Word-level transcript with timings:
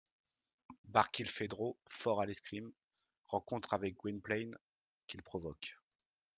Barkilphedro 0.85 1.77
fort 1.87 2.21
à 2.23 2.25
l’escrime.— 2.25 2.73
Rencontre 3.27 3.75
avec 3.75 3.97
Gwynplaine 3.97 4.57
qu’il 5.05 5.21
provoque. 5.21 5.77